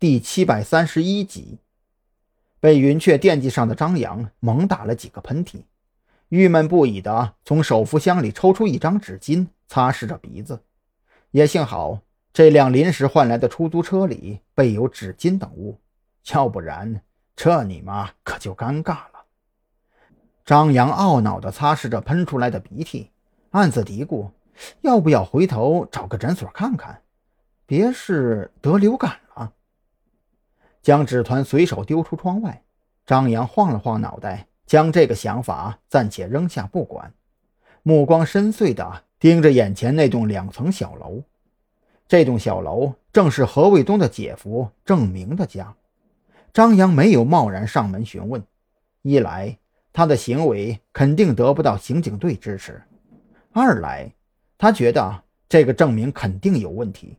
[0.00, 1.58] 第七百三十一集。
[2.58, 5.64] 被云雀惦记上的张扬猛打了几个喷嚏，
[6.30, 10.62] 郁闷不已的从手扶箱里抽出一张纸巾擦拭着鼻子。
[11.32, 12.00] 也幸好
[12.32, 15.78] 这辆临时换来的出租车里备有纸巾等物，
[16.32, 17.02] 要不然
[17.36, 19.26] 这你妈可就尴尬了。
[20.46, 23.10] 张扬懊恼地擦拭着喷出来的鼻涕，
[23.50, 24.30] 暗自嘀咕：
[24.80, 27.02] 要不要回头找个诊所看看？
[27.66, 29.52] 别是得流感了。
[30.82, 32.62] 将纸团随手丢出窗外，
[33.06, 37.12] 张扬晃了晃脑袋，将这个想法暂且扔下不管，
[37.82, 41.22] 目光深邃地盯着眼前那栋两层小楼。
[42.08, 45.74] 这栋小楼正是何卫东的姐夫郑明的家。
[46.52, 48.42] 张扬没有贸然上门询问，
[49.02, 49.56] 一来
[49.92, 52.82] 他的行为肯定得不到刑警队支持，
[53.52, 54.12] 二来
[54.58, 57.16] 他觉得这个郑明肯定有问题。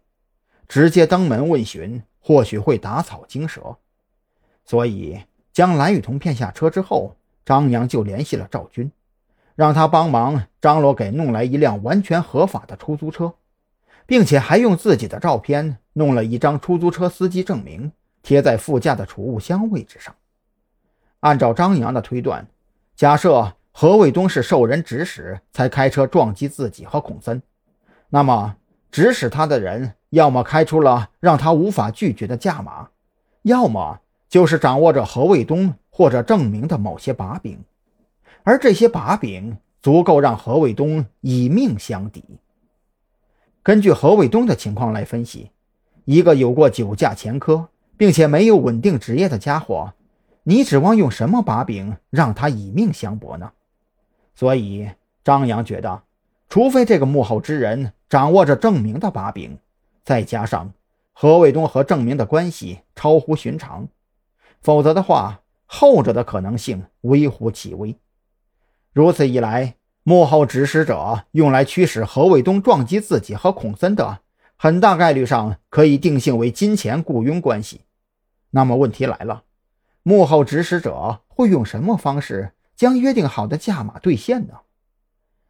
[0.67, 3.75] 直接登门问询，或许会打草惊蛇，
[4.63, 5.19] 所以
[5.51, 8.91] 将蓝雨桐骗下车之后，张扬就联系了赵军，
[9.55, 13.33] 让他帮忙张罗给弄来一辆完全合法的出租车，
[14.05, 17.91] 并且还用自己的照片弄了一张出租车司机证明，
[18.21, 20.15] 贴在副驾的储物箱位置上。
[21.21, 22.47] 按照张扬的推断，
[22.95, 27.41] 假设何卫东是受人指使才开车撞击自己和孔森，
[28.09, 28.55] 那么
[28.91, 29.95] 指使他的人。
[30.11, 32.89] 要么开出了让他无法拒绝的价码，
[33.43, 37.57] 要么就是掌握着何卫东或者郑明的某些把柄，
[38.43, 42.23] 而这些把柄足够让何卫东以命相抵。
[43.63, 45.49] 根据何卫东的情况来分析，
[46.03, 49.93] 一个有过酒驾前科并且没有稳定职业的家伙，
[50.43, 53.51] 你指望用什么把柄让他以命相搏呢？
[54.35, 54.89] 所以
[55.23, 56.03] 张扬觉得，
[56.49, 59.57] 除非这个幕后之人掌握着郑明的把柄。
[60.03, 60.73] 再加上
[61.13, 63.87] 何卫东和郑明的关系超乎寻常，
[64.61, 67.95] 否则的话，后者的可能性微乎其微。
[68.93, 74.21] 如此一来，幕后指使者用来驱使何卫东撞击自己和孔森的，
[74.57, 77.81] 很大概率上可以定性为金钱雇佣关系。
[78.49, 79.43] 那么问题来了，
[80.03, 84.55] 幕后指使者会用什么方式将约定好的价码兑现呢？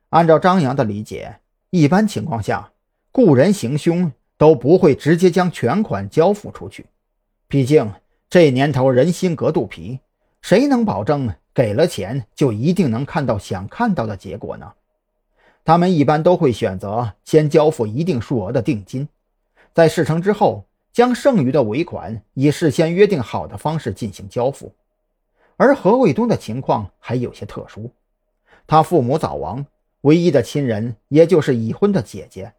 [0.10, 1.40] 按照张扬的理解，
[1.70, 2.74] 一般情况下，
[3.12, 4.12] 雇人行凶。
[4.42, 6.88] 都不会直接将全款交付出去，
[7.48, 7.94] 毕竟
[8.28, 10.00] 这年头人心隔肚皮，
[10.42, 14.74] 谁能保证给了钱就一定能看到想看到的结果呢？
[15.64, 19.08] 他们一般都会选择先交付一定数额的定金，
[19.76, 24.74] 在事成之后，将剩余的尾款以事先约定好的方式进行交付。
[25.56, 27.92] 而何卫东的情况还有些特殊，
[28.66, 29.64] 他父母早亡，
[30.02, 32.54] 唯一的亲人也就是已婚的姐姐，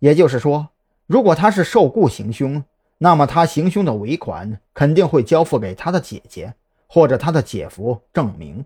[0.00, 0.68] 也就是说。
[1.06, 2.64] 如果他是受雇行凶，
[2.98, 6.54] 那么他行凶的尾款肯定会交付给他的姐姐
[6.86, 8.64] 或者他的姐夫郑明。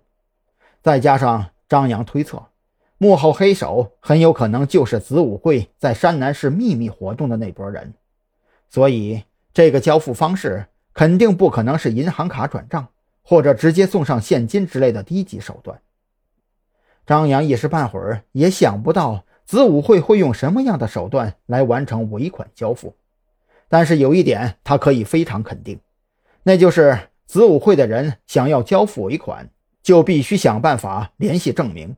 [0.81, 2.41] 再加上张扬推测，
[2.97, 7.93] 幕后黑手很有可能就是子午会在山南市秘密活动的那波人，
[8.69, 12.88] 所以这个交付方式肯定不可能是银行卡转账
[13.22, 15.81] 或者直接送上现金之类的低级手段。
[17.05, 19.25] 张扬一时半会儿也想不到。
[19.49, 22.95] 子午会会用什么样的手段来完成尾款交付？
[23.67, 25.81] 但是有一点，他可以非常肯定，
[26.43, 29.49] 那就是子午会的人想要交付尾款，
[29.83, 31.97] 就必须想办法联系郑明，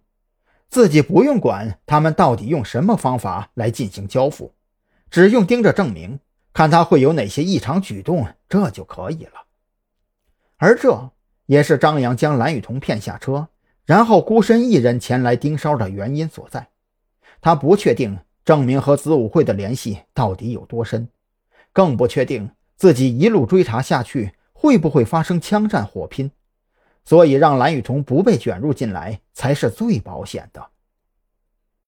[0.68, 4.54] 自己不用管他们到底用什么方法来进行交付，
[5.10, 6.20] 只用盯着郑明，
[6.52, 9.32] 看他会有哪些异常举动，这就可以了。
[10.56, 11.10] 而这
[11.46, 13.48] 也是张扬将蓝雨桐骗下车，
[13.84, 16.68] 然后孤身一人前来盯梢的原因所在。
[17.40, 21.08] 他不确定郑明和子午会的联系到底有多深，
[21.72, 26.30] 更不确定自己一路追查下去会不会发生枪战火拼，
[27.04, 30.70] 所以让蓝雨桐不被卷入进来才是最保险的。